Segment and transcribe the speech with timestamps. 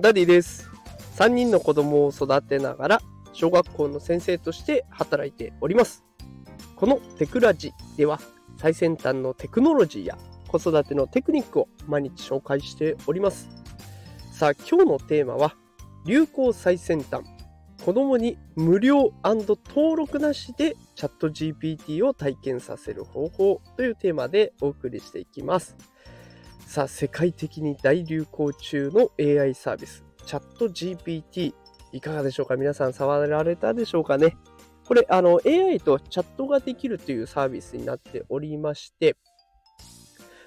[0.00, 0.70] ダディです。
[1.16, 6.04] 3人の子供を育てながら小学校の先生として働いております。
[6.76, 8.18] このテクラジでは
[8.56, 10.18] 最先端のテクノロジーや
[10.48, 13.48] 子育てのテクニックを毎日紹介しております。
[14.32, 15.54] さあ今日のテーマは
[16.06, 17.22] 流行最先端
[17.84, 25.76] 子供に無料登録なしでチャット GPT を体験させる方法というテーマでお送りしていきます。
[26.70, 31.52] さあ、世界的に大流行中の AI サービス、チャット GPT、
[31.90, 32.54] いかがでしょうか？
[32.54, 34.36] 皆さん触られたでしょうかね？
[34.86, 39.16] これ、あの、AI とチャットができるというサービスになっておりまして、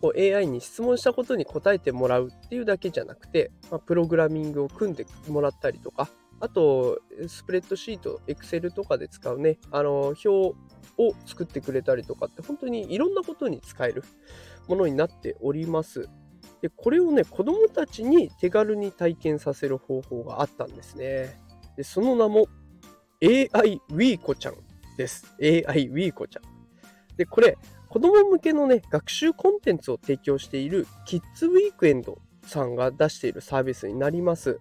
[0.00, 10.54] こう AI に質問したことに答えてもらうっていうだけじゃなくて、まあ、プログラミングを組んでもらったりとか、あと、スプレッドシート、Excel とかで使うね、あの、表を
[11.26, 14.04] 作ってくれたりとかって、本当にいろんなことに使える。
[14.68, 16.08] ものになっております。
[16.60, 21.38] で、これをね、子供たちに手軽に体験させる方法があったんですね。
[21.76, 22.46] で、その名も
[23.22, 24.54] AI ウィーコちゃん
[24.96, 25.26] です。
[25.40, 26.42] AI ウィーコちゃん。
[27.16, 27.56] で、これ、
[27.88, 34.58] 子供向けのね、学習コンテンツを提供しているキッズウィークエンドさんが出しているサービスになります。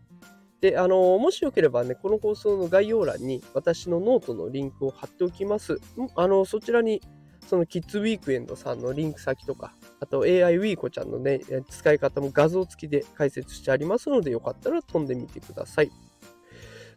[0.62, 5.80] で、あの、もしよければね、この放送の概要欄に私のノートのリンクを貼っておきます。
[6.16, 7.02] あの、そちらに、
[7.48, 15.92] そのキッズウィークエンドさんのリンク先とか、あと AI ウィーコちゃんのね、使い方も画像付きで解説してありますので、よかったら飛んでみてください。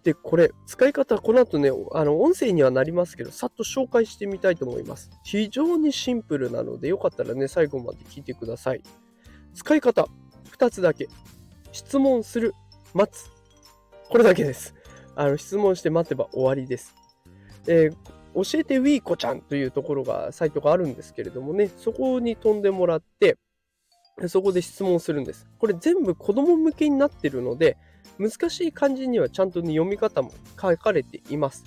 [0.03, 5.11] で、これ、使い方、この後ね、あの、音声にはなりますけど、さっと紹介してみたいと思います。
[5.25, 8.83] 非常にシンプルなので、よかったらね、最後まで聞いてください。
[9.55, 10.07] 使い方、
[10.57, 11.09] 2つだけ。
[11.73, 12.55] 質問する、
[12.95, 13.29] 待つ。
[14.09, 14.77] これだけです。
[15.17, 16.95] あの、質問して待てば終わりです。
[17.67, 23.39] えー教えてウィーコちゃんというところが、サイトがあるんですけれどもね、そこに飛んでもらって、
[24.29, 25.47] そこで質問するんです。
[25.59, 27.79] これ全部子供向けになってるので、
[28.19, 31.65] 難しい漢字にはちゃんと、ね、読み方も書かれています。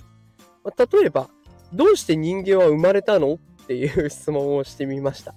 [0.64, 1.28] まあ、例えば、
[1.72, 3.34] どうして人間は生まれたの？
[3.34, 5.34] っていう質問をしてみました。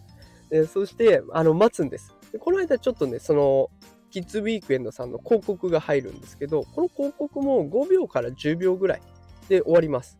[0.50, 2.16] でそして、あの、待つんです。
[2.32, 3.70] でこの間ちょっとね、その、
[4.12, 9.02] キッズウィークエンドさんの広告が入るんですけど、この広告も5秒から10秒ぐらい
[9.50, 10.18] で終わります。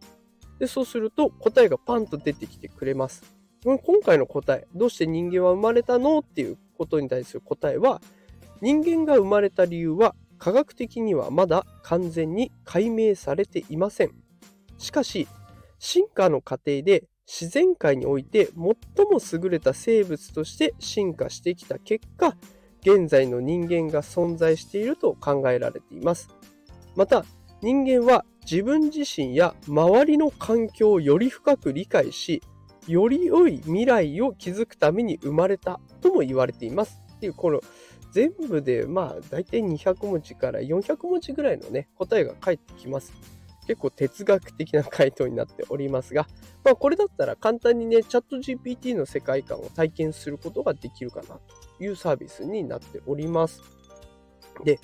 [0.64, 3.22] で、そうすると答えがパンと出てきてくれます。
[3.66, 8.02] 今回の答え、どうして人間は生まれたのっていうことに対する答えは、
[8.62, 14.12] 人間が生まれた理由は科学的にはまだ完全に解明されていません。
[14.78, 15.28] しかし、
[15.80, 22.38] 進化の過程で自然界において最も優れた生物として進化してきた結果、
[22.84, 26.30] 現在の人間が存在していると考えられています。
[26.96, 27.26] また、
[27.64, 32.44] 人間は自分自身や周りの環境をより深く理解し、
[32.90, 37.02] より良い未来を築くために生まれたとも言われています。
[37.16, 37.62] っていう、この
[38.12, 43.14] 全部でまあ大体200文字から400文字ぐらいのね、答えが返ってきます。
[43.66, 46.28] 結構哲学的な回答になっておりますが、
[46.66, 51.42] まあこれだったら簡単にね、チャット GPT の世界観を体験することができるかなと
[51.80, 53.62] いうサービスになっております。
[54.66, 54.80] で、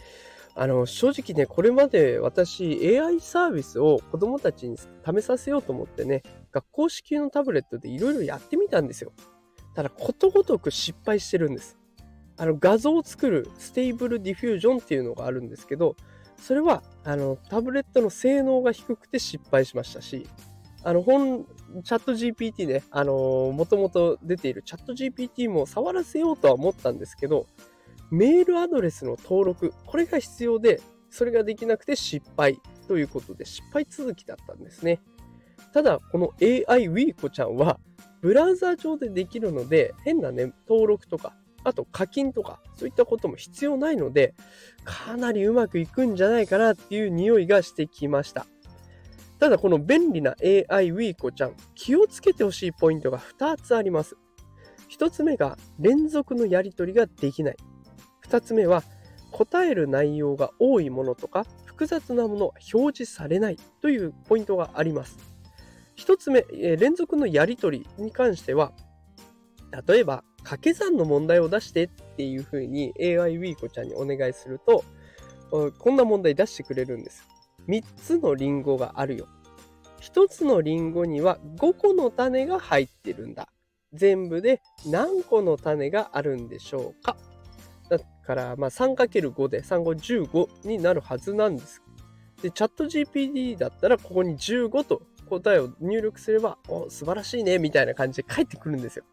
[0.55, 9.13] あの正直ね、これまで私 AI サービスを子供たちに試させようと思ってね、学校支給のタブレットでいろいろやってみたんですよ。
[9.75, 11.77] ただことごとく失敗してるんです。
[12.37, 15.95] あの画像を作る Stable Diffusion っていうのがあるんですけど、
[16.37, 20.27] それはあのタブレットの性能が低くて失敗しましたし、
[20.83, 21.45] あの本
[21.83, 27.45] チャット GPT ね、もともと出ているチャット GPT も触らせようとは思ったんですけど、
[28.11, 35.01] メールアドレスの登録、これが必要で、それができなくて失敗ということで失敗続きだったんですね。
[35.73, 37.79] ただ、この AI ウィーコちゃんは、
[38.21, 44.33] ブラウザー上でできるので、変なね、登録とか、あと課金とか、そういったことも必要ないので、
[44.83, 48.45] かなりうまくいくんじゃないかなっていう匂いがしてきました。
[49.39, 54.17] ただ、この便利な AI ウィーコちゃん、気をつけてほしいポイントが2つあります。
[54.89, 57.57] 1つ目が、連続のやり取りができない。
[58.29, 58.83] 2つ目は
[59.31, 65.17] 答える内容が多いものとか複雑なものは表示されないというポイントがあります。
[65.97, 68.71] 1つ目、え連続のやり取りに関しては
[69.87, 74.83] 例えば掛け算の問題を出してっていうふうに AI ウィーコちゃんにお願いすると
[75.51, 77.27] こんな問題出してくれるんです。
[77.67, 79.27] 3つのリンゴがあるよ。
[80.01, 83.49] 1つのリンゴには5個の種が入ってるんだ。
[83.93, 87.17] 全部で何個の種があるんでしょうか？
[87.89, 91.81] だから、まあ、3×5 で3、5、15になるはずなんです。
[92.41, 99.05] で、チャット GPT だったら、ここに15と答えを入力すれば、お、素晴らしいね、みたいな感じで返ってくるんですよ。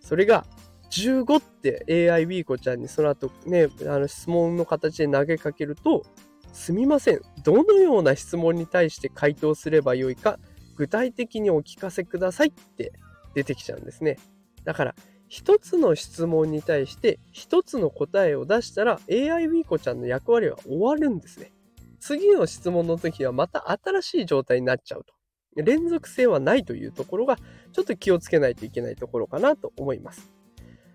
[0.00, 0.46] それが、
[0.90, 6.04] 15って AI ウィーコちゃんにその後ね、あの質問の形で投げかけると、
[6.52, 7.20] すみません。
[7.44, 10.38] どのような質問に対して回答すればよいか、
[10.76, 12.92] 具体的にお聞かせくださいって
[13.34, 14.16] 出てきちゃうんですね。
[14.64, 14.94] だから、
[15.28, 21.52] 一つの質問に対して一つの答えを出したら AI ウィーコちゃんの役割は終わるんですね。
[22.00, 25.14] 次の質問の時はまた新しい状態になっちゃうと。
[25.62, 27.36] 連続性はないというところが
[27.72, 30.30] ちょっと気をつけないといけないところかなと思います。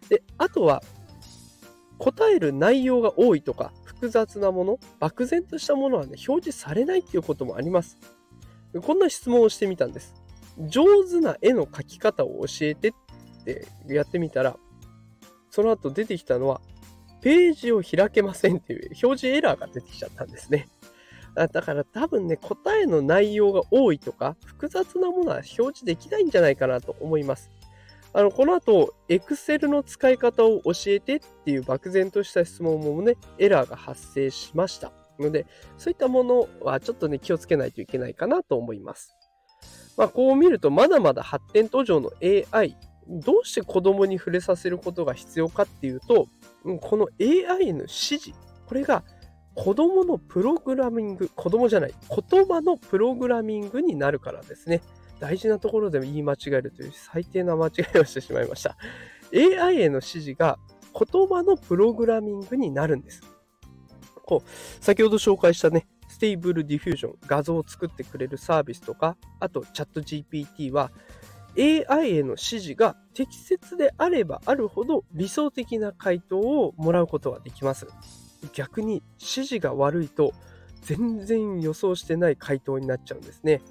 [0.10, 0.82] で、あとは
[1.98, 7.98] 答える内容が多いとか複雑なもの、漠然としたものはね、表示されないっていうこともあります。
[8.82, 10.16] こんな質問をしてみたんです。
[10.68, 12.94] 上手な絵の描き方を教えてっ
[13.44, 14.58] てやってみたら、
[15.50, 16.62] その後出てきたのは、
[17.22, 20.68] ページを開けませんっていう表示エラーが出てきちゃったんですね。
[21.36, 27.50] だから多分ね、答えの内容が多いとか、複雑なものは表示できないんじゃないかなと思います。
[28.14, 34.92] あの、この後、Excel の使い方を教えてっていう漠然とした質問もね、エラーが発生しました。
[35.20, 35.46] ので、
[35.78, 39.16] そういったものはちょっとね、気をつけないといけないかなと思います。
[39.98, 42.76] まあ、こう見ると、まだまだ発展途上の AI、
[43.08, 46.28] どうして子供に触れさせることが必要かっていうと、
[46.82, 48.32] この AI の指示、
[48.66, 49.04] これが
[49.56, 54.82] 子供のプログラミング、子供じゃない、言葉のプログラミングになるからですね。
[55.20, 58.76] 大事なところで言い間違えるという最低な間違いをしてしまいました。
[59.34, 60.58] AI への指示が
[60.94, 63.22] 言葉のプログラミングになるんです。
[64.26, 70.92] こう、先ほど紹介したね、 Stable Diffusion、画像を作ってくれるサービスとか、あとチャット GPT は
[71.58, 77.88] AI への指示が適切であればあるほど理想的な回答をもらうことができます。
[78.54, 80.34] 逆に指示が悪いと
[80.82, 83.62] 全然予想してない回答になっちゃうんですね。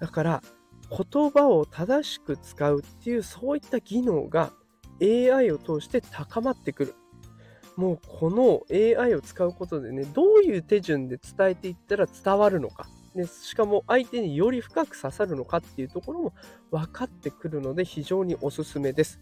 [0.00, 0.42] だから
[0.90, 4.52] 言葉を正しく使うっていうそういった技能が
[5.00, 6.94] AI を通して高まってくる。
[7.76, 12.86] もうこの AI を使うことでね、どういう手順で伝えていったら伝わるのか。
[13.14, 16.32] でしかも相手により深く刺さるのかっていうところも
[16.70, 19.20] 分かってくるので非常におすすめです。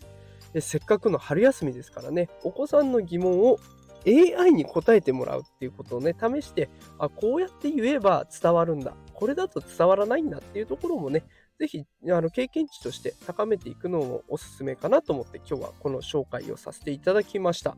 [0.52, 3.58] でせっかくの春休みですからね、お子さんの疑問を
[4.06, 6.68] AI に答えてもらうっていうことをね、試して、
[6.98, 8.94] あ、こうやって言えば伝わるんだ。
[9.14, 11.24] これだと伝わらないんだっていうところもね、
[11.58, 17.76] ぜひあの経験値として高めていくのもおすすめかなと思って今日はこの紹介をさせていただきました。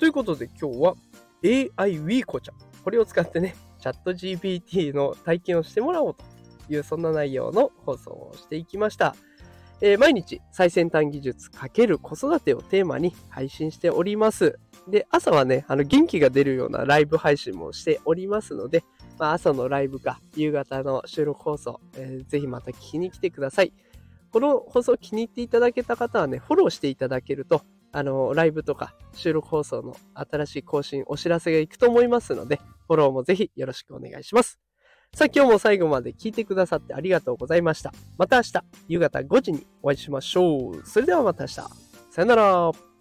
[0.00, 0.94] ということで今日は
[1.44, 2.56] AI ウィーコちゃん。
[2.82, 6.24] これを使ってね、チャット GPT の体験をしてもらおうと
[6.72, 9.14] いうそんな内容の放送をしていきました。
[9.82, 14.58] えー、毎日最先端技術×子育てをテーマに配信しております。
[14.88, 18.84] で、朝はね、あの元気が出るようなライブ配信もしておりますので、
[19.18, 23.74] まあ、朝のライブか夕方の収録放送、えー、ぜひまた聞きに来てください。
[24.32, 27.60] この放送気に入っていただけた方はね、フォローしていただけると、
[27.92, 34.58] あの、ライブとか収録放送の新しい更新、お知らせがいくと思いますので、フォローもぜひよろしくお願いします。
[35.14, 37.92] さあ、今日も最後まで聞いてくださってありがとうございました。
[38.18, 38.52] また明日、
[38.88, 40.82] 夕方5時にお会いしましょう。
[40.84, 41.54] それではまた明日。
[41.54, 42.93] さよなら。